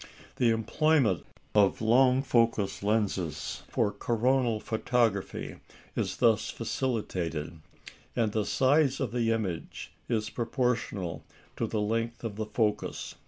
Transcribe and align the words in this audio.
The 0.37 0.49
employment 0.49 1.27
of 1.53 1.79
long 1.79 2.23
focus 2.23 2.81
lenses 2.81 3.61
for 3.69 3.91
coronal 3.91 4.59
photography 4.59 5.57
is 5.95 6.17
thus 6.17 6.49
facilitated, 6.49 7.59
and 8.15 8.31
the 8.31 8.43
size 8.45 8.99
of 8.99 9.11
the 9.11 9.29
image 9.31 9.91
is 10.09 10.31
proportional 10.31 11.23
to 11.55 11.67
the 11.67 11.81
length 11.81 12.23
of 12.23 12.35
the 12.35 12.47
focus. 12.47 13.13